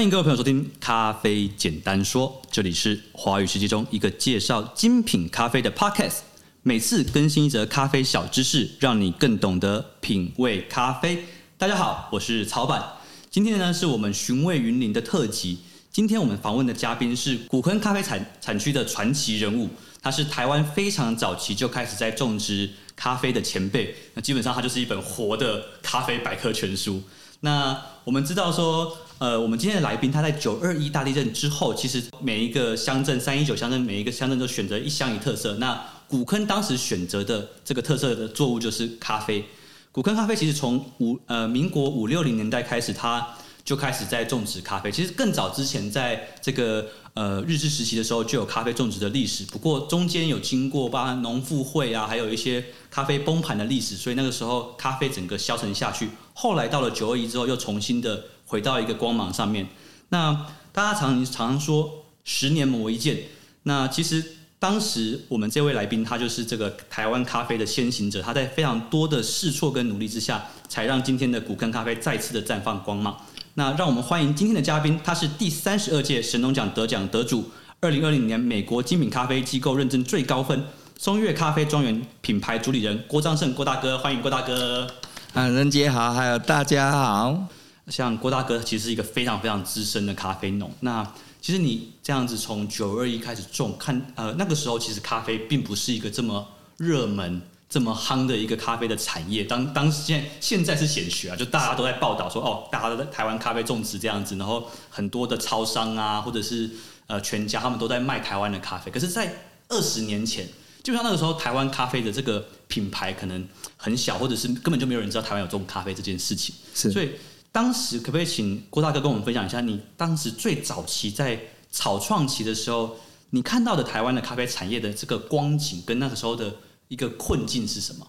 [0.00, 6.20] 欢迎各位朋友收听《咖啡简单说》，这里是华语世界中一个介绍精品咖啡的 podcast。
[6.62, 11.22] 每次更新一则咖啡小知识，让你更懂得品味咖啡。
[11.58, 12.82] 大家好，我是草板。
[13.28, 15.58] 今天呢，是我们寻味云林的特辑。
[15.92, 19.68] 今天我们访问的嘉宾是古坑咖啡产产区的传奇人物，
[20.00, 23.94] 他是台湾非常早期就开始在种植咖啡的前辈。
[24.14, 27.02] 那基本上他就是一本活的咖啡百科全书。
[27.40, 35.56] 那我们知道说，呃，我们今天的来宾他在九二一大地震之后，其实每一个乡镇三一九乡镇每一个乡镇都选择一乡一特色。
[35.56, 39.44] 那古坑当时选择的这个特色的作物就是咖啡。
[39.92, 44.90] 古坑咖啡其实从五呃民国五六零年代开始，它就开始在种植咖啡。
[44.90, 49.44] 其实更早之前，在这个呃日治时期的时候，就有咖啡种植的历史。
[49.44, 56.08] 不过中间有经过包含农复会啊，还有一些咖啡崩盘的历史，所以那个时候咖啡整个消沉下去。
[56.32, 59.68] 后来到了九二一之后，又重新的回到一个光芒上面。
[60.10, 63.16] 那大家常常常说十年磨一剑，
[63.62, 64.36] 那其实。
[64.60, 73.16] 当时我们这位来宾，他就是这个台湾咖啡的先行者，他在非常多的试错跟努力之下，才让今天的古坑咖啡再次的绽放光芒。
[73.54, 80.62] 那让我们欢迎今天的嘉宾，他是第三十二届神农奖得奖得主，二零二零年美国精品咖啡机构认证最高分，
[80.98, 84.86] 松月咖啡庄园品牌主理人郭章胜郭大哥，欢迎郭大哥。
[85.32, 87.59] 啊，任杰好，还有大家好。
[87.90, 91.06] 像郭大哥其实是一个非常非常资深的咖啡农，那。
[91.42, 96.46] 其实你这样子从九二一开始种，看呃那个时候其实咖啡并不是一个这么
[96.76, 99.42] 热门、这么夯的一个咖啡的产业。
[99.44, 106.68] 当当时现在现在是显学啊，就大家都在报道说哦，大家都在台湾咖啡种植这样子，然后很多的超商啊，或者是
[107.06, 108.90] 呃全家他们都在卖台湾的咖啡。
[108.90, 109.34] 可是，在
[109.70, 110.46] 二十年前，
[110.82, 116.54] 基本上那个时候台湾咖啡的这个品牌可能很小，或者是根本就没有人知道台湾有种咖啡这件事情。
[116.74, 117.12] 是，所以。
[117.52, 121.40] 当时可不可以请郭大哥跟我们分享一下，你当时最早期在
[121.70, 122.96] 草创期的时候，
[123.30, 126.54] 你看到的台湾的咖啡产业的这个光景，跟那个时候的
[126.88, 128.06] 一个困境是什么？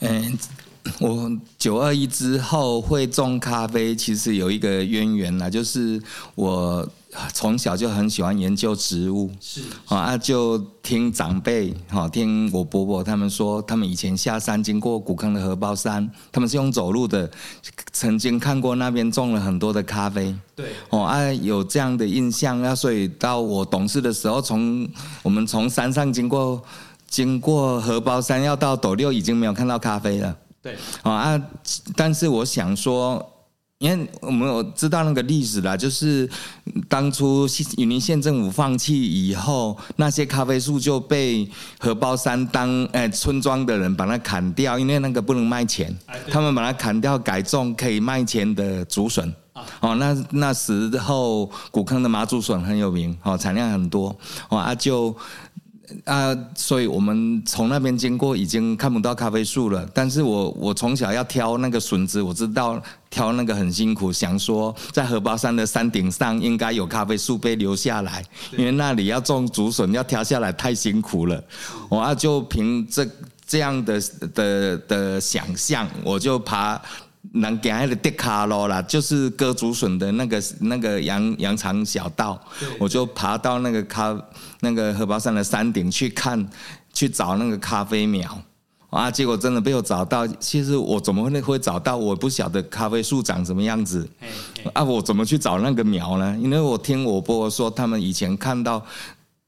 [0.00, 0.38] 嗯，
[1.00, 6.02] 我九二一之后会种咖啡，其实有一个渊源啦，就是
[6.34, 6.88] 我。
[7.32, 17.30] 从小就很喜欢研究植物，是啊，就听长辈哈，听我伯伯他们说，他们以前下山经过古坑的荷包山，他们是用走路的，
[17.92, 24.86] 曾经看过那边种了很多的咖啡，对，哦啊，有这样的印象啊，所以到我懂事的时候，从
[25.22, 26.62] 我们从山上经过，
[27.08, 31.42] 经过荷包山要到斗六，已经没有看到咖啡了，对，啊，
[31.96, 33.26] 但是我想说。
[33.78, 36.28] 因为我们有知道那个历史啦，就是
[36.88, 37.46] 当初
[37.76, 45.96] 云林县政府放弃以后，那些咖啡树就被荷包山当哎、欸、村庄的人把它砍掉，因为那个不能卖钱，
[46.28, 49.32] 他们把它砍掉改种可以卖钱的竹笋。
[49.78, 54.16] 哦，那那时候古坑的麻竹笋很有名，哦，产量很多，
[54.48, 55.14] 哦啊就。
[56.04, 59.88] 啊，所以我们从那边经过，已经看不到咖啡树了。
[59.94, 62.78] 但是我我从小要挑那个笋子，我知道
[63.10, 64.12] 挑那个很辛苦。
[64.12, 68.24] 想说在荷包山的山顶上应该有咖啡树被留下来，
[68.56, 71.42] 因为那里要种竹笋，要挑下来太辛苦了。
[71.88, 73.08] 我啊就凭这
[73.46, 74.00] 这样的
[74.34, 76.80] 的的想象，我就爬。
[77.32, 82.40] 能给的迪卡罗啦，就是割竹笋的那个那个羊羊肠小道，
[82.78, 84.16] 我就爬到那个咖
[84.60, 86.48] 那个荷包山的山顶去看，
[86.94, 88.40] 去找那个咖啡苗
[88.90, 90.26] 啊，结果真的被我找到。
[90.26, 91.96] 其实我怎么会会找到？
[91.96, 94.08] 我不晓得咖啡树长什么样子
[94.72, 96.36] 啊，我怎么去找那个苗呢？
[96.40, 98.84] 因为我听我伯伯说，他们以前看到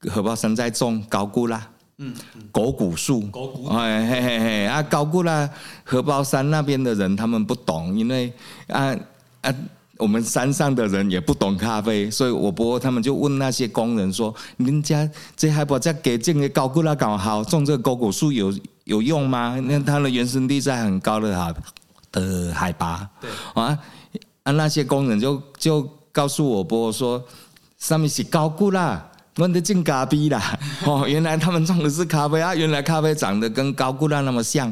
[0.07, 1.67] 荷包山在种高古拉。
[2.03, 2.15] 嗯，
[2.51, 5.47] 狗骨树，狗骨，哎嘿嘿嘿，啊，高古拉
[5.83, 8.33] 荷包山那边的人他们不懂，因为
[8.67, 8.95] 啊
[9.41, 9.53] 啊，
[10.01, 15.07] 我们山上的人也不懂咖啡，所以我伯伯他们就问那些工人说：“人家
[15.37, 18.53] 这还不在给这个高古拉搞好，种这个狗骨树有
[18.85, 19.57] 有用吗？
[19.63, 21.53] 那它的原生地在很高的海
[22.11, 23.77] 的海拔，对啊
[24.43, 27.23] 啊，那些工人就就告诉我伯伯说，
[27.77, 29.07] 上面是高古拉。”
[29.37, 34.71] 问的进咖啡啦， 哦，原来他们种的是咖啡啊，原来咖啡长得跟高古拉那么像，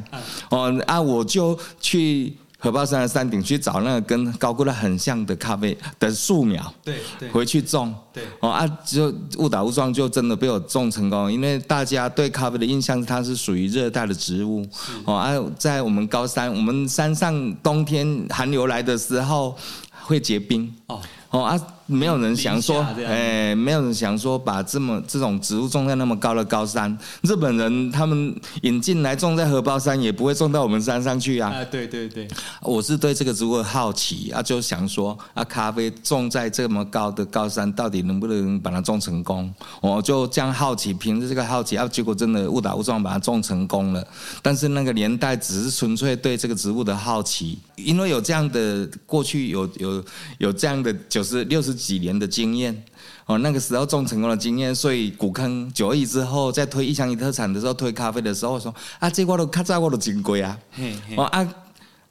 [0.49, 8.23] 哦啊，我就去合抱山的山顶去找那个跟高估的很像的咖啡的树苗，对对，回去种，对。
[8.41, 14.65] 哦啊，就误打误撞就真的被我种成功，因为大家对咖啡的印象它是属于热带的植物，
[15.05, 19.57] 哦啊，在我们高山，我们山上冬天寒流来的时候
[20.03, 20.99] 会结冰，哦。
[21.29, 21.59] 哦啊。
[21.89, 26.95] 没有人想说，哎，没有人想说把这么这种植物种在那么高的高山。
[27.23, 31.49] 日本人他们引进来种在荷包山，也不会种到我们山上去啊。
[31.49, 32.27] 啊，对对对，
[32.61, 39.51] 我是对这个植物好奇啊，就想说啊，咖啡种在这么高的高山，到底能不能把它种成功？
[39.81, 44.07] 我就这样好奇，凭着这个好奇啊，结果真的误打误撞把它种成功了。
[44.43, 50.03] 但是那个年代只是纯粹对这个植物的好奇，因为有这样的过去有有
[50.37, 51.78] 有这样的九十六十。
[51.79, 52.83] 几年的经验
[53.25, 60.59] 哦，那个时候种成功的经验，所以古坑九二一之后，在推一乡一特产的时候，推咖啡的时候，我说啊，这我都卡在我都真贵啊，
[61.15, 61.53] 哦啊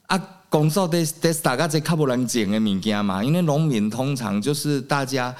[0.06, 0.34] 啊。
[0.50, 5.34] 工作得得大家在较无人种的物件嘛，因为农民通常就是大家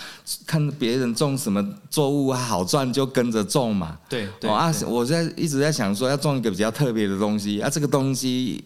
[0.46, 3.96] 看别人种什么作物好赚，就跟着种嘛。
[4.08, 4.50] 对对。
[4.50, 8.62] 啊，我在一直在想说要种一个比较特别的东西啊，这个东西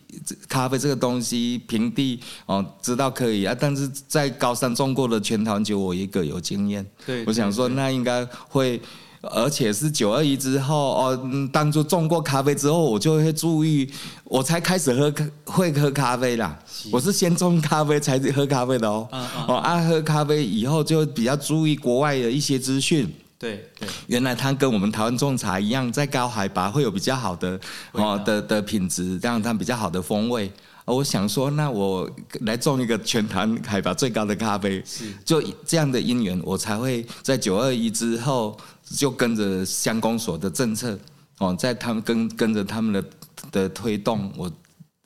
[0.48, 6.84] 咖啡这个东西平地哦知道可以啊，但是在高山种过的全台湾就我一个有经验。
[7.06, 7.24] 对。
[7.26, 8.80] 我想说那应该会。
[9.22, 13.88] 而且是九二一之后哦，当初种过咖啡之后，我就会注意，
[14.24, 15.14] 我才开始喝
[15.44, 16.58] 会喝咖啡啦。
[16.90, 19.08] 我是先种咖啡才喝咖啡的哦。
[19.46, 23.08] 哦，爱喝咖啡以后就比较注意国外的一些资讯。
[23.38, 27.58] 对对，原来它跟我们台湾种茶一样，在高海拔会有比较好的
[27.92, 30.50] 哦的的品质，这样它比较好的风味。
[30.94, 32.10] 我想说，那我
[32.40, 38.56] 来种一个全台海拔最高的咖啡，是就这样的因缘，我才会在九二一之后。
[38.94, 40.98] 就跟着乡公所的政策，
[41.38, 43.04] 哦，在他们跟跟着他们的
[43.50, 44.52] 的推动，我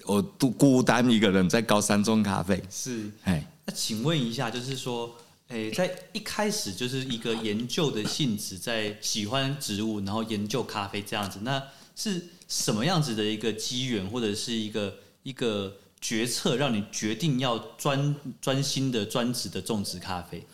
[0.06, 2.60] 我独孤单一个人在高山种咖啡。
[2.68, 5.14] 是，哎，那请问一下，就是说，
[5.46, 11.62] 哎，在一开始就是一个研究的性质，在喜欢植物，然后研究咖啡这样子，那
[11.94, 20.46] 是什么样子的一个机缘，或者是一个一个决策，让你决定要专专心的专职的种植咖啡？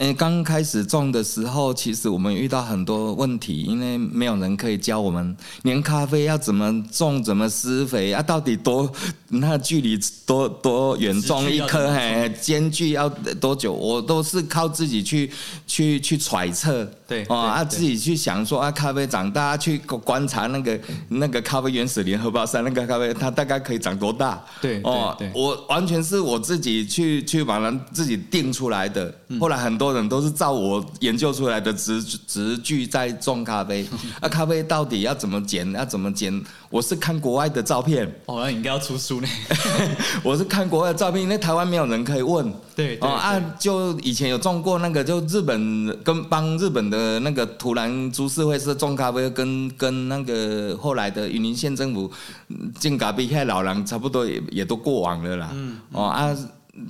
[0.00, 8.90] 诶，刚开始种的时候，其实我们遇到很多问题，因为没有人可以教我们，连咖啡要怎么种、怎么施肥啊，到底多
[9.28, 15.30] 那距离多多远种一棵，嘿，间距要多久，我都是靠自己去
[15.66, 16.90] 去去揣测。
[17.06, 24.42] 对，哦啊，自己去想说啊，咖啡长大去观察那个那个咖啡原始林荷包山那个咖啡，它大概可以长多大？
[24.62, 29.14] 对，哦，我完全是我自己去去把它自己定出来的。
[29.38, 33.84] 后来很多人都是照我研究出来的直直句在种咖啡。
[34.20, 35.70] 啊，咖啡到底要怎么剪？
[35.72, 36.40] 要怎么剪？
[36.70, 38.06] 我是看国外的照片。
[38.26, 39.28] 哦，那你应该要出书呢。
[40.22, 42.54] 我是看国外的照片，因为台湾没有人可以问。
[42.76, 47.00] 对，哦啊，就以前有种过那个，就日本跟帮日本的。
[47.00, 52.12] 呃，那个土兰株式会社种咖啡，跟跟那个后来的云林县政府
[52.78, 55.48] 进咖啡，现老人差不多也也都过往了啦。
[55.54, 56.36] 嗯，哦啊。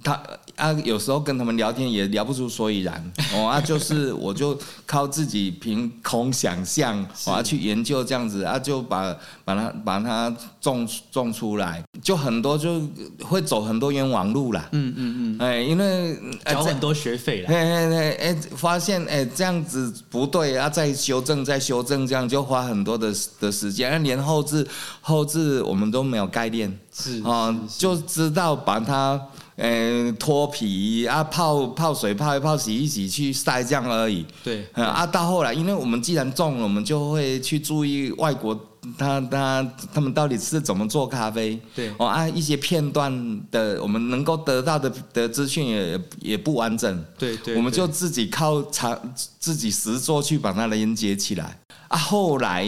[0.03, 0.21] 他
[0.57, 12.82] 啊，有时候跟他们聊天也聊不出所以然哦啊， 就是我就靠自己凭空想象，我要去研究这样子啊，就把把它把它种种出来，就很多就
[13.23, 14.69] 会走很多冤枉路啦。
[14.73, 17.49] 嗯嗯嗯，哎，因为交很多学费了。
[17.49, 24.67] 哎哎哎哎，发现哎这样子不对啊，再修正再修正，这样就花很多的的时间，连后置
[25.01, 29.20] 后置我们都没有概念，是啊，就知道把它。
[29.60, 34.24] 呃，脱皮啊，泡泡水泡一泡，洗一洗去晒这样而已。
[34.43, 38.58] 对，啊，到后来，因为我们既然种了，我们就会去注意外国
[38.96, 41.60] 他他他们到底是怎么做咖啡。
[41.74, 43.12] 对，哦，啊，一些片段
[43.50, 47.05] 的我们能够得到的的资讯也也不完整。
[47.19, 48.98] 对对，对，我们就自己靠长
[49.38, 51.60] 自己实作去把它连接起来。
[51.88, 52.67] 啊，后来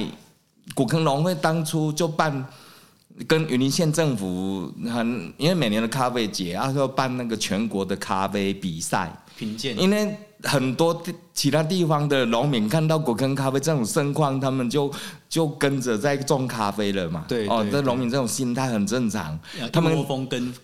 [0.75, 2.47] 古坑龙会当初就办。
[3.29, 9.79] 跟云林县政府很，因为每年的咖啡节，然后要办那个全国的咖啡比赛评鉴。
[9.79, 11.01] 因为很多
[11.33, 14.91] 其他地方的农民看到果坑咖啡这种盛况，他们就
[15.29, 17.25] 就跟着在种咖啡了嘛。
[17.29, 19.39] 对，哦，这农民这种心态很正常。
[19.73, 20.07] 他们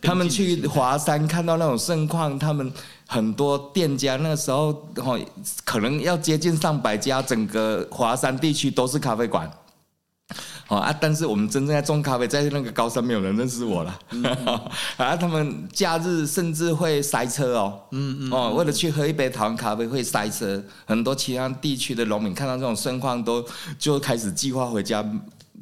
[0.00, 2.73] 他们去华山看到那种盛况，他们
[3.07, 5.21] 很多店家那个时候哦，
[5.64, 9.49] 可能要接近上百家，整个华山地区都是咖啡馆。
[10.69, 10.95] 哦啊！
[11.01, 13.99] 但是我们真正在种咖啡，在那个高山没有人认识我了。
[14.11, 14.61] 嗯嗯、
[14.99, 17.81] 啊，他们假日甚至会塞车哦。
[17.93, 18.31] 嗯嗯。
[18.31, 23.43] 哦，为了去喝一杯台湾咖啡会塞车，很多其他地区的农民看到这种盛况，都
[23.79, 25.03] 就开始计划回家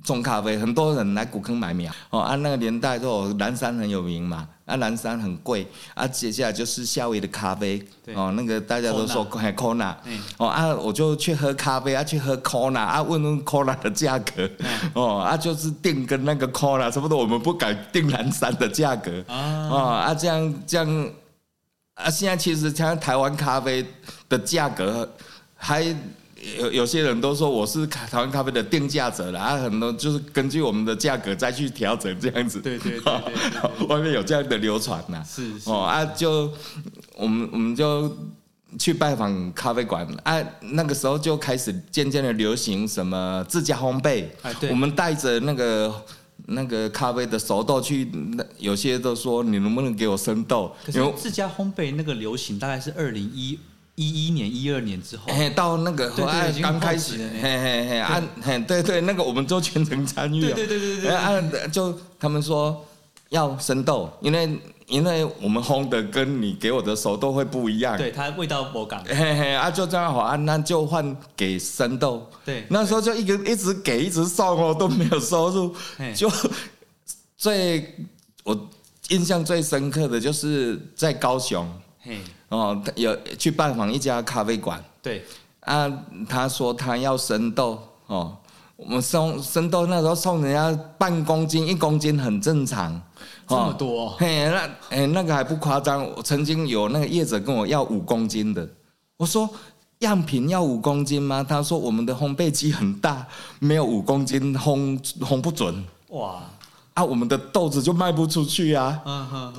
[0.06, 2.20] 种咖啡，很多人来古坑买苗哦。
[2.20, 5.66] 按、啊、那个年代都有蓝山很有名嘛，啊蓝山很贵。
[5.94, 6.06] 啊。
[6.06, 7.84] 接下来就是夏威夷的咖啡。
[8.14, 9.94] 哦，那个大家都说很 Kona
[10.38, 14.48] 哦啊，我就去喝咖啡啊，去喝 Kona 啊，问问 Kona 的价格。
[14.94, 19.24] 哦啊，就是定跟那个 Kona 差不多，我们不敢定蓝山的价格。
[19.26, 19.68] 啊。
[19.70, 21.10] 哦啊，这样这样
[21.94, 23.84] 啊，现在其实像台湾咖啡
[24.28, 25.12] 的价格
[25.56, 25.94] 还。
[26.58, 32.60] 有有些人都说我是台湾咖啡的定价者了啊，很多就是根据我们的价格再去调整这样子。
[32.60, 35.22] 对对对， 外面有这样的流传呐。
[35.28, 35.70] 是是。
[35.70, 36.52] 哦啊，就
[37.16, 38.16] 我们我们就
[38.78, 44.26] 去拜访咖啡馆啊，那个时候就开始渐渐的流行什么自家烘焙。
[44.42, 44.70] 哎，对。
[44.70, 46.04] 我们带着那个
[46.46, 48.04] 那个咖啡的熟豆去，
[48.36, 50.74] 那有些都说你能不能给我生豆？
[50.84, 53.58] 可是自家烘焙那个流行大概是二零一。
[53.96, 62.84] 一一年、一二年之后，嘿，到那个哎，刚开始，嘿嘿嘿，按，嘿，对对，那个我们都全程参与，对对对对对，按就他们说
[63.30, 75.74] 要生豆，因为因为我们烘的跟你给我的熟豆会不一样，对，它味道不一样，嘿嘿，啊，就这样好，啊，那就换给生豆，对，那时候就一个一直给一直送哦，都没有收入，
[76.14, 76.30] 就
[77.38, 77.94] 最
[78.44, 78.68] 我
[79.08, 81.85] 印象最深刻的就是在高雄，嘿。
[82.48, 85.24] 哦，有去拜访一家咖啡馆，对。
[85.60, 85.90] 啊，
[86.28, 87.78] 他说他要生豆。
[88.06, 88.36] 哦，
[88.76, 93.00] 我们送生豆那时候送人家半公斤、一公斤很正常，哦、
[93.48, 98.68] 这么多，嘿，那哎那个还不夸张，我曾经有那个业者跟我要五公斤的，
[99.16, 99.50] 我说
[100.00, 101.44] 样品要五公斤吗？
[101.48, 103.26] 他说我们的烘焙机很大，
[103.58, 106.44] 没有五公斤烘烘不准，哇。
[106.96, 108.98] 啊，我们的豆子就卖不出去啊！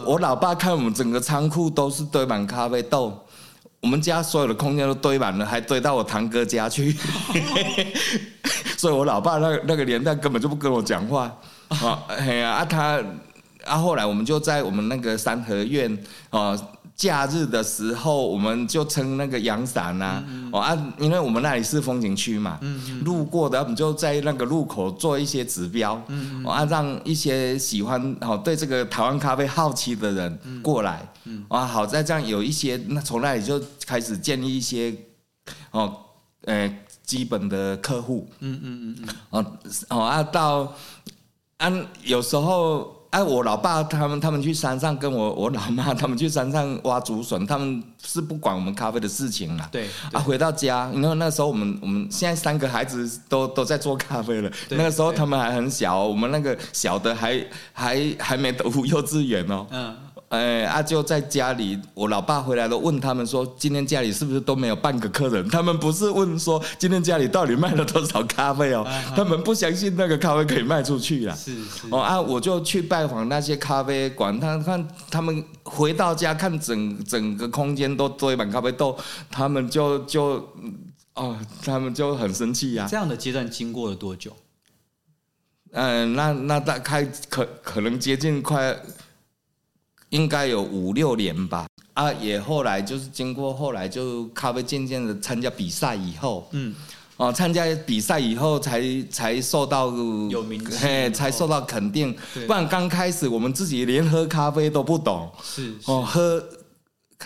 [0.03, 3.15] 我老爸看我们整个仓库都是堆满咖啡豆，
[3.79, 6.97] 我们家所有的空间都堆满了，还堆到我堂哥家去，
[8.75, 11.31] 所以我老爸那个那个年代根本就不跟我讲话
[11.69, 12.03] 啊！
[12.07, 12.99] 哎呀，啊他
[13.65, 15.95] 啊，后来我们就在我们那个三合院
[16.31, 16.59] 啊。
[16.97, 22.59] 假日的时候，我们就撑那个阳伞呐，哦啊，因为我们那里是风景区嘛，
[23.03, 25.93] 路过的我们就在那个路口做一些指标，
[26.43, 31.07] 哦啊，让一些喜欢哦对这个台湾咖啡好奇的人过来，
[31.49, 34.91] 啊，好在这样有一些，那从那里就开始建立一些
[35.69, 35.95] 哦，
[36.45, 39.09] 呃，基本的客户，嗯嗯嗯。
[39.29, 39.45] 哦
[39.89, 40.73] 哦啊到，
[41.57, 41.71] 啊
[42.03, 42.96] 有时候。
[43.17, 49.67] 哎，我老爸他们他们去山上跟我我老妈他们去山上挖竹笋，他们是不管我们咖啡的事情了。
[49.71, 57.43] 对，啊，回到家，因为那时候我们我们现在三个孩子都都在做咖啡了，那个时候他们还很小，我们那个小的还
[57.73, 59.65] 还还没读幼稚园哦。
[59.71, 59.95] 嗯。
[60.29, 65.47] 哎，啊，就在家里，我老爸回来了，问他们说，今天家里是不是都没有半个客人？
[65.47, 71.33] 他们不是问说今天家里到底卖了多少咖啡哦，他们不相信那个咖啡可以卖出去啊。
[71.33, 71.87] 是是。
[71.91, 78.97] 哦啊，我就去拜访那些咖啡馆，他看他们回到家看整整个空间都堆满咖啡豆，
[79.31, 80.45] 他们就就
[81.13, 82.85] 哦，他们就很生气呀。
[82.89, 84.35] 这样的阶段经过了多久？
[85.71, 88.77] 嗯，那那大概可可能接近快。
[90.09, 96.73] 应该有五六年吧，啊，也后来就是经过后来就咖啡渐渐的参加比赛以后，嗯，
[97.17, 99.87] 哦，参加比赛以后才才受到
[100.29, 106.41] 有名气，嘿，才受到肯定，不然刚开始我们自己连喝咖啡都不懂，是，哦，喝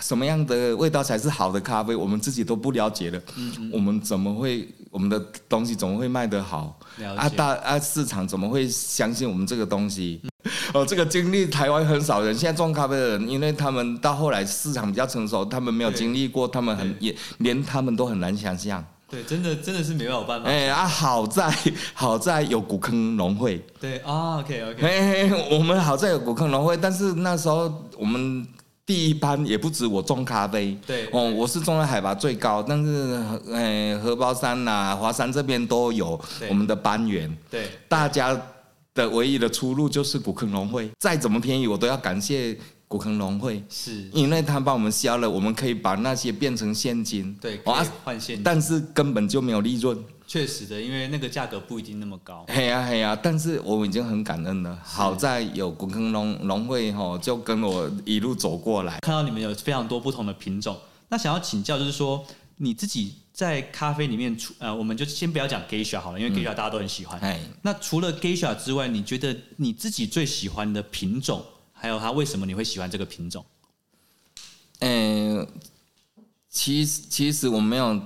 [0.00, 6.76] 什么样的味道才是好的咖啡，我们自己都不了解的，嗯，我们怎么会我们的东西怎么会卖得好？
[7.16, 10.20] 啊大啊市场怎么会相信我们这个东西？
[10.74, 12.34] 哦，这个经历台湾很少人。
[12.34, 18.84] 现在种咖啡的人，因为他们到后来市场比较成熟，他们没有经历过，他们很也连他们都很难想象。
[19.08, 20.48] 对，真的真的是没有办法。
[20.48, 21.54] 哎啊，好在
[21.92, 23.62] 好在有古坑农会。
[23.78, 24.86] 对啊，OK OK。
[24.86, 28.46] 哎，我们好在有古坑农会，但是那时候我们
[28.86, 30.78] 第一班也不止我种咖啡。
[30.86, 31.06] 对。
[31.12, 36.18] 哦，我是种在海拔最高，但是哎，荷包山呐、啊、华山这边都有
[36.48, 37.36] 我们的班员。
[37.50, 37.70] 对。
[37.88, 38.40] 大家。
[38.94, 42.56] 的唯一的出路就是古坑农会，再怎么便宜我都要感谢
[42.86, 44.08] 古坑农会，是。
[44.12, 49.98] 因为他帮我们销了，我们可以把那些变成现金，对，换现金，但是根本就没有利润。
[50.26, 52.44] 确实的，因为那个价格不一定那么高。
[52.48, 60.76] 嘿呀嘿呀，但是我已经很感恩了，好在有古坑农农会哈，就跟我一路走过来，看到你们有非常多不同的品种，
[61.08, 62.22] 那想要请教就是说
[62.58, 63.14] 你自己。
[63.32, 67.18] 在咖啡里面，除呃，我们就先不要讲 Geisha 好了，因为 Geisha 大家都很喜欢。
[67.62, 73.42] 那除了 Geisha 之外，你觉得你自己最喜欢的品种，还有它为什么你会喜欢这个品种？
[74.80, 75.48] 嗯、欸，
[76.50, 77.98] 其实其实我没有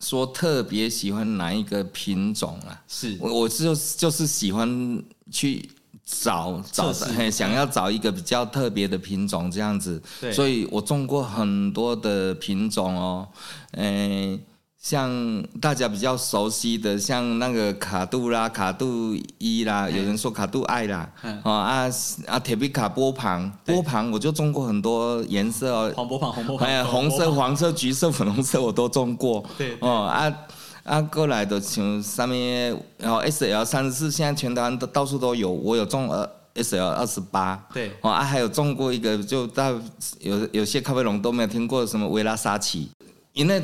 [0.00, 2.82] 说特别喜欢哪一个品种啊？
[2.88, 5.68] 是我我就就是喜欢去
[6.06, 6.90] 找找
[7.30, 13.28] 想要找一个比较特别的品种这样子，对所以我种过很多的品种哦，
[13.72, 14.40] 诶。
[14.82, 21.08] 像大家比较熟悉的，像那个卡杜啦、卡杜伊啦，有人说卡杜爱啦，
[21.44, 21.88] 哦啊
[22.26, 30.34] 啊，铁皮卡波旁，波旁我就种过很多颜色哦，黄波旁、红波旁，哎，红色、黄色、橘色、粉红色我都种过， 对，哦啊
[30.82, 39.70] 啊，过来的像上面，然后 S L 三十四，现在全台湾都到处都有，我有种呃 S L 二十八，对，哦啊，还有种过一个，就到
[40.18, 42.90] 有有些咖啡农都没有听过什么维拉沙奇，
[43.32, 43.62] 因为。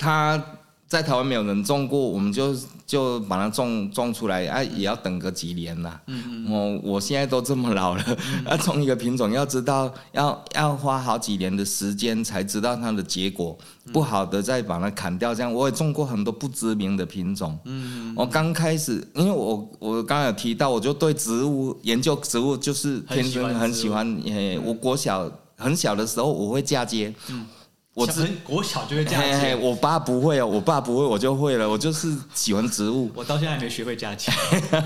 [0.00, 0.42] 他
[0.88, 6.00] 在台湾没有人种过，我们就就把它种种出来啊，也要等个几年啦。
[6.06, 6.50] 嗯嗯。
[6.50, 8.04] 我我现在都这么老了，
[8.46, 13.56] 要种一个品种，要知道要要花好几年的时间才知道它的结果，
[13.92, 15.32] 不好的再把它砍掉。
[15.32, 17.56] 这样我也种过很多不知名的品种。
[17.66, 18.12] 嗯。
[18.16, 24.20] 我刚开始，因为我我刚刚有提到，我就对植物研究植物就是天生很喜欢。
[24.24, 27.14] 诶，我国小很小的时候我会嫁接。
[27.28, 27.46] 嗯。
[27.94, 31.68] 我只国小就会加钱，我爸不会哦，我爸不会，我就会了。
[31.68, 34.32] 我就是喜欢植物，我到现在还没学会加钱。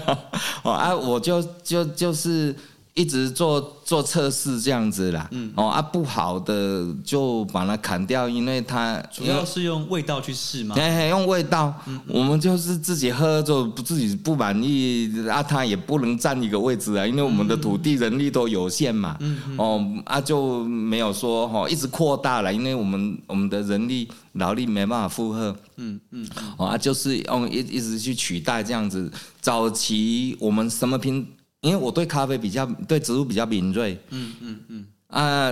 [0.65, 2.55] 哦啊，我就就就是。
[2.95, 10.77] 一直做做测试这样子啦，嗯，哦啊，不好的就把它砍掉，因为它主要是用味道去试吗？
[10.79, 26.25] 哎，用味道，嗯，我们就是自己喝就不自己不满意啊，它也不能占一个位置啊，因为我们的土地人力都有限嘛，嗯，哦啊就没有说哈一直扩大了，因为我们我们的人力劳力没办法负荷，嗯嗯，
[26.57, 29.11] 哦啊就是用一一直去取代这样子，
[29.41, 31.27] 早期我们什么品？
[31.65, 34.87] 因为我对咖啡比较对植物比较敏锐，嗯嗯嗯。
[35.07, 35.51] 啊，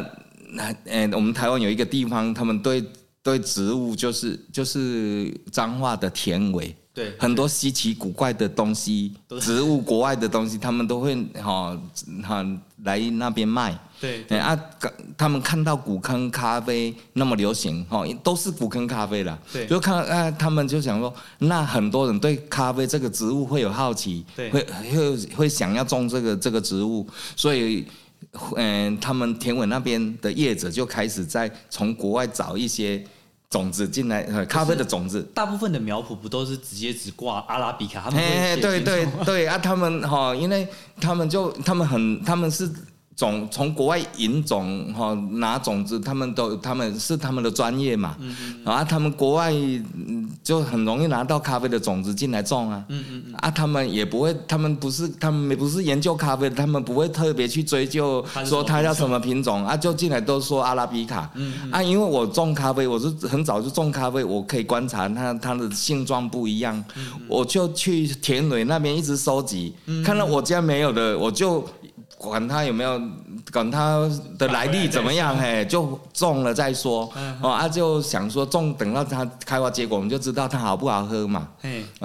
[0.50, 2.85] 那诶，我们台湾有一个地方，他们对
[3.23, 11.80] 对植物就是就是彰化的田尾，对，很多稀奇古怪的东西，植物国外的东西，他们都会哈
[12.23, 12.47] 哈
[12.84, 13.78] 来那边卖。
[14.02, 14.58] 对，啊，
[15.17, 19.38] 他们看到古坑咖啡那么流行，哈，都是古坑咖啡啦。
[19.52, 27.86] 对，就看啊，他们就想说，那很多人对咖啡这个植物会有好奇，对，会会会想要种这个这个植物，所以，
[28.56, 33.00] 嗯，他们田尾那边的业者就开始在从国外找一些
[33.50, 35.23] 种子进来，咖啡的种子。
[35.32, 38.00] 大部分的苗圃不都是直接只挂阿拉比卡？
[38.00, 40.67] 他们会对对对啊，他们哈，因为
[41.00, 42.69] 他们就他们很他们是。
[43.14, 48.72] 种从国外引种哈拿种子，他们都他们是他们的专业嘛，嗯嗯嗯。
[48.72, 49.52] 啊，他们国外
[50.42, 53.34] 就很容易拿到咖啡的种子进来种啊，嗯嗯嗯。
[53.40, 61.70] 啊，他们也不会，他们不是他们不是研究咖啡的，他们不会特别去追究说它叫什么品种啊，就进来都说阿拉比卡，嗯嗯。
[61.70, 67.20] 啊，因为我种咖啡，我是很早就种咖啡，我可以观察它它的性状不一样，嗯嗯。
[67.28, 71.62] 我就去田尾那边一直收集，看到我家没有的，我就。
[72.23, 73.00] 管它有没有，
[73.52, 74.08] 管它
[74.39, 77.13] 的来历怎么样， 嘿，就种了再说。
[77.43, 81.49] 哦，啊，就想说种，等到它开花结果，我们就知道它好不好喝嘛。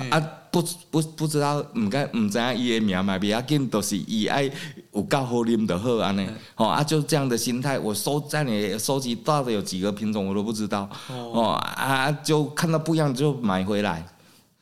[0.09, 4.49] 啊，不不不知道，唔该唔知伊的名嘛，比较紧，都是伊爱
[4.91, 6.27] 有够好啉就好安尼。
[6.55, 10.89] 哦，啊，就这样的心态，我收在你收集到的有几个品种我都不知道。
[11.09, 14.03] 哦，啊，就看到不一样就买回来。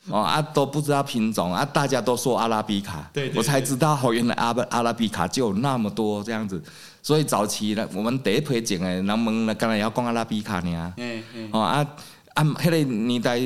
[0.10, 6.62] 哦啊，都不知道品种啊，大家都说阿拉比卡，对我才知道哦，原来阿阿拉比卡就有那么多这样子。
[7.02, 10.94] 所以早期呢，我们第一批种的人们呢，刚才要讲阿拉比卡呢。
[10.96, 11.48] 嗯嗯。
[11.52, 11.86] 哦啊
[12.34, 13.40] 啊，迄个年代，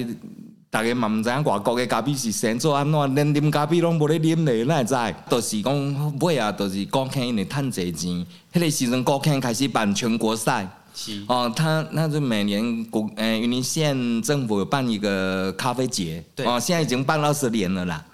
[0.68, 5.14] 大家嘛唔知影外国的咖啡是先做安怎，连啉咖啡拢无咧啉咧，哪会知？
[5.30, 8.26] 就是讲尾啊，就是高庆因为趁侪钱。
[8.52, 10.68] 迄个时阵国庆开始办全国赛。
[11.26, 18.04] 哦，他那是每年国诶云林县政府有办一个咖啡节，对哦，现在已经办了二十年了啦。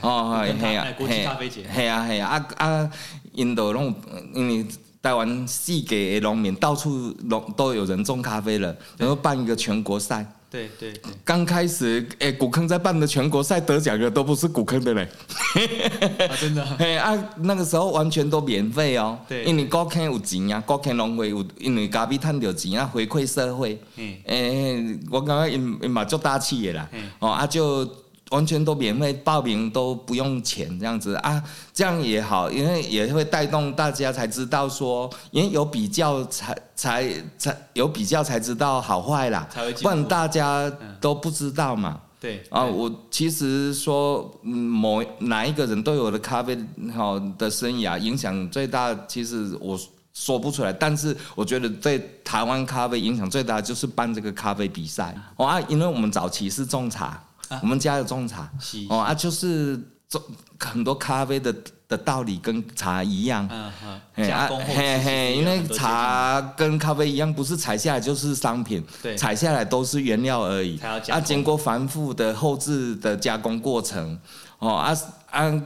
[0.00, 2.90] 哦，系啊，国际咖啡节，系啊系啊啊啊！
[3.32, 3.94] 印度拢
[4.34, 4.66] 因为
[5.02, 10.26] 台湾四界的农民到处拢都有人种咖啡了，然后办一个全国赛。
[10.50, 15.02] 对对对，刚开始诶、欸，古坑在办的全国赛得奖的都不是古坑的嘞，
[16.28, 27.88] 啊，真的， 嘿啊，那个时候完全都免费哦，对，因为古坑有钱啊，古坑农会有，因为咖啡赚到钱啊，回馈社会，嗯诶、欸，我感觉因因嘛做大企业啦，哦啊就。
[28.30, 31.14] 完全都免费报名，都不用钱这样子。
[31.16, 39.48] 啊，这样也好，因为也会带动大家才知道说，因为有比较才才才有比较才知道好坏啦，
[39.82, 42.00] 不然大家都不知道嘛。
[42.18, 46.58] 对啊，我其实说某哪一个人对我的咖啡
[46.94, 49.78] 好的生涯影响最大，其实我
[50.14, 50.72] 说不出来。
[50.72, 55.14] 但是我觉得对台湾咖啡影响最大就是办这个咖啡比赛。
[55.36, 57.24] 哦啊，因为我们早期是种茶，啊、
[57.62, 58.50] 我们家有种茶。
[58.88, 59.78] 哦啊，就是
[60.08, 60.22] 种
[60.58, 61.54] 很多咖啡的
[61.88, 63.72] 的道理跟茶一样，嗯
[64.14, 74.18] 嗯，加工嘿嘿，因为茶跟咖啡一样，不是采下来就是商品，对，采下来都是原料而已，啊，经过繁复的后置的加工过程，
[74.58, 74.96] 哦啊
[75.30, 75.62] 啊，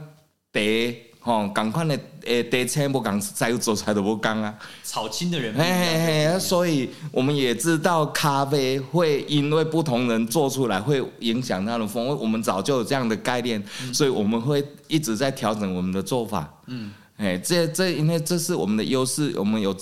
[0.51, 1.10] 得。
[1.23, 4.57] 哦，赶快的，诶，得钱不讲，再有做出来都不讲啊。
[4.83, 16.51] 炒青的人，嘿嘿嘿，所以我们也知道咖啡会因为不同人做出来会影响它的风味，我们早就有这样的概念，嗯、所以我们会一直在调整我们的做法。
[16.65, 19.77] 嗯，哎，这这因为这是我们的优势，我们有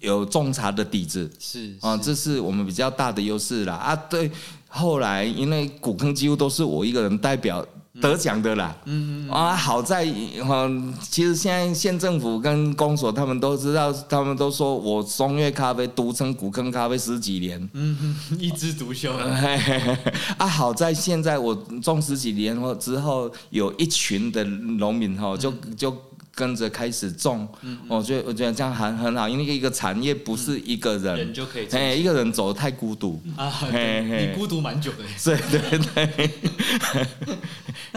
[0.00, 3.74] 有种茶的底子，是啊、哦，这是我们比较大的优势啦。
[3.74, 4.30] 啊，对，
[4.68, 7.62] 后来因为古坑几乎都是我一个人代表。
[8.00, 10.06] 得奖的啦，嗯嗯啊，好在
[10.44, 10.70] 哈，
[11.10, 19.12] 其实现在县政府跟公所他们都知道，他们都说我松月咖啡独撑古坑咖啡十几年，嗯，一枝独秀。
[20.38, 25.96] 啊，好在现在我种十几年后之后，有一群的农民哈，就就。
[26.38, 27.48] 跟着开始种，
[27.88, 33.20] 我觉得我觉得这样很很好，因为一个产业不是一个人，人就可以，哎，一个人走得太孤独。
[33.36, 36.30] 啊，你孤独蛮久的，对 对对。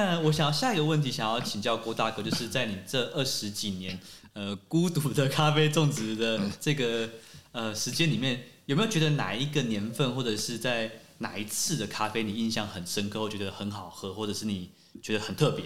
[0.03, 3.99] 那我想要下一个问题，想要请教郭大哥，就是在你这二十几年
[4.33, 7.07] 呃孤独的咖啡种植的这个
[7.51, 15.65] 呃时间里面，有没有觉得哪一个年份，或者是在哪一次的咖啡你印象很深刻，或觉得很好喝，或者是你觉得很特别？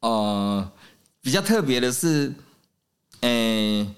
[0.00, 0.70] 呃。
[1.24, 2.34] 比较特别的是，
[3.20, 3.94] 诶、欸，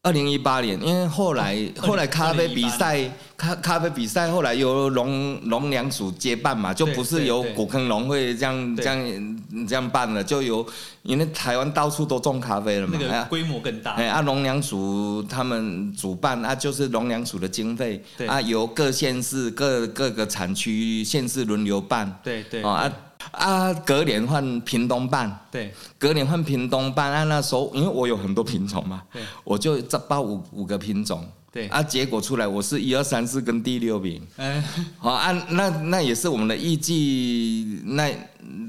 [0.00, 10.66] 二零一八年，因为后来后来咖啡比赛，咖咖啡比赛后来由农农粮署接办嘛，就不是由古坑农会这样这样这样办了，就由
[11.02, 13.92] 因为台湾到处都种咖啡了嘛，那个规模更大。
[13.92, 22.90] 哎，啊，农粮署他们主办啊，就是农粮署的经费，啊，由各县市各各个产区县市轮流办，对对啊。
[23.32, 27.12] 啊，隔年换屏东办，对，隔年换屏东办。
[27.12, 31.68] 啊，那时候因为我有很多品种嘛，对，我就只报五五个品种，对。
[31.68, 34.62] 啊，结果出来我是一二三四跟第六名，嗯，
[34.98, 38.12] 好啊，那那也是我们的艺伎，那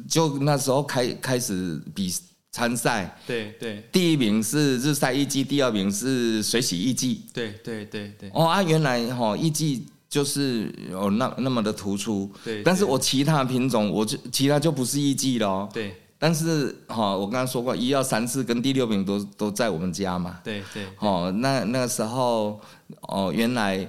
[0.08, 2.10] 就那时候开开始比
[2.54, 3.84] 参赛，对对。
[3.92, 8.30] 第一名是日晒艺伎，第二名是水洗艺伎，对对对对。
[8.34, 9.86] 哦啊，原来哈艺伎。
[10.10, 12.64] 就是有那那么的突出，对。
[12.64, 15.94] 但是我其他品种，我就其他就不是艺伎了，对。
[16.20, 20.86] 但是哈，我刚刚说过，一二三四跟第六名都都在我们家嘛，对对。
[21.00, 22.60] 哦，那那个时候
[23.02, 23.88] 哦，原来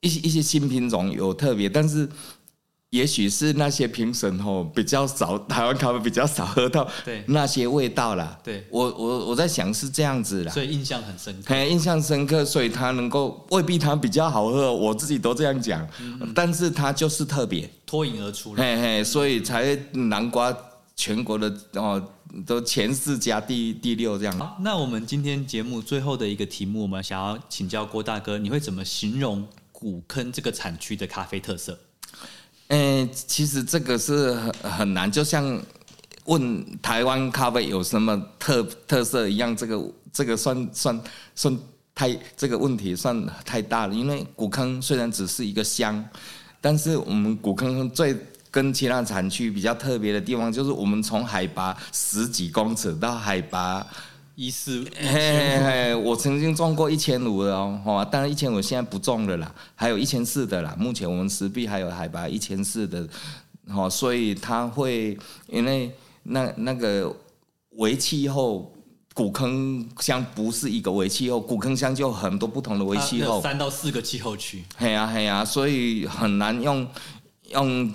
[0.00, 2.08] 一些一些新品种有特别，但是。
[2.90, 6.88] 也许是那些评审哦比较少，台湾咖啡比较少喝到
[7.26, 8.38] 那些味道啦。
[8.44, 11.52] 对，我我我在想是这样子啦，所以印象很深刻。
[11.52, 15.86] 嘿，印象深刻，所以它能够未必它比较好喝，我自己都这样讲。
[16.00, 20.56] 嗯、但是它就是特别脱颖而出，嘿嘿，所以才南瓜
[20.96, 22.02] 全国的哦
[22.44, 24.38] 都前四家第第六这样。
[24.38, 31.78] 好，那我们今天节目最后的一个题目，我们想要请教郭大哥，你会怎么形容古坑这个产区的咖啡特色？
[32.68, 35.62] 诶、欸，其实这个是很很难，就像
[36.24, 41.00] 问台湾咖啡有什么特特色一样，这个这个算算
[41.34, 41.58] 算
[41.94, 43.94] 太这个问题算太大了。
[43.94, 46.04] 因为古坑虽然只是一个乡，
[46.60, 48.16] 但是我们古坑最
[48.56, 53.86] 跟其他产区比较特别的地方，就是我们从海拔十几公尺到海拔。
[54.34, 60.74] 一四，嘿嘿嘿，我曾经种过一千五的哦，哈，当然一千五现在不种了啦，还有一千四的啦。
[60.78, 63.06] 目前我们石壁还有海拔一千四的，
[63.68, 65.90] 哈，所以它会因为
[66.22, 67.14] 那那个
[67.76, 68.70] 微气候，
[69.14, 76.86] 古坑乡不是一个微气候，古坑乡就很多不同的微气候，三到四个气候区，嘿呀嘿呀，所以很难用
[77.52, 77.92] 用。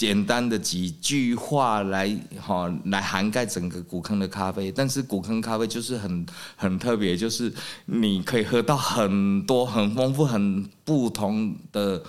[0.00, 6.24] 简单的几句话来哈来涵盖整个古坑的咖啡，但是古坑咖啡就是很
[6.56, 7.52] 很特别，就是
[7.84, 12.02] 你可以喝到很多很丰富、很不同的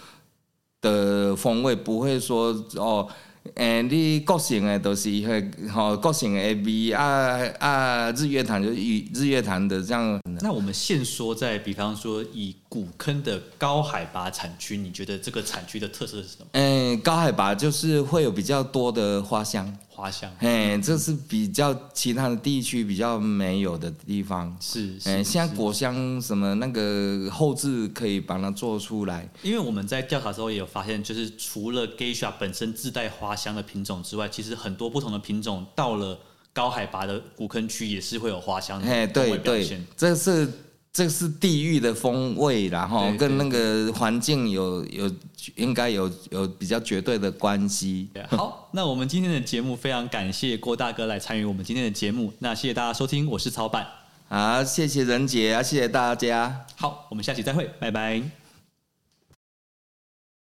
[0.80, 3.10] 的风味，不会说哦。
[3.56, 10.22] 诶，你个性诶，都是迄吼个性诶 B 啊啊，日月潭就日日月潭的这样。
[10.42, 16.46] 那我们现说在，比方说以古坑的高海拔产区，你觉得这个产区的特色是什么？
[16.54, 19.76] 诶，高海拔就是会有比较多的花香。
[20.02, 24.58] 花香，哎，这是比较其他的地区比较没有的地方。
[24.60, 29.30] 是，哎，像果香什么那个后置可以把它做出来。
[29.44, 36.20] 因为我们在调查的时候也有发现，就是除了 Geisha 本身自带花香的品种之外，其实很多不同的品种到了
[36.52, 38.88] 高海拔的古坑区也是会有花香的。
[38.88, 40.52] 哎，对对，这是
[40.94, 45.10] 这是地域的风味，然后跟那个环境有有
[45.56, 48.10] 应该有有比较绝对的关系。
[48.30, 53.88] 好，那我们今天的节目非常感谢郭大哥来参与我们今天的节目，那谢谢大家收听，我是曹板。
[54.28, 56.66] 好，谢谢仁杰啊，谢谢大家。
[56.76, 58.41] 好，我们下期再会，拜拜。